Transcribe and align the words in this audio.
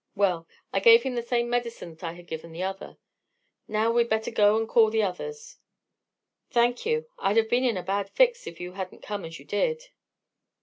"Well, 0.15 0.47
I 0.73 0.79
gave 0.79 1.03
him 1.03 1.13
the 1.13 1.21
same 1.21 1.47
medicine 1.47 1.91
that 1.93 2.03
I 2.03 2.13
had 2.13 2.25
given 2.25 2.51
the 2.51 2.63
other. 2.63 2.97
Now 3.67 3.91
we'd 3.91 4.09
better 4.09 4.31
go 4.31 4.57
and 4.57 4.67
call 4.67 4.89
the 4.89 5.03
others." 5.03 5.57
"Thank 6.49 6.87
you. 6.87 7.05
I'd 7.19 7.37
have 7.37 7.49
been 7.51 7.63
in 7.63 7.77
a 7.77 7.83
bad 7.83 8.09
fix, 8.09 8.47
if 8.47 8.59
you 8.59 8.71
hadn't 8.71 9.03
come 9.03 9.23
as 9.25 9.37
you 9.37 9.45
did." 9.45 9.91